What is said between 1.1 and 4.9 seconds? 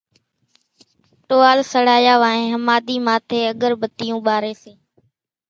ٽوئال سڙايا وانھين ۿماۮي ماٿي اڳر ٻتيون ٻاري سي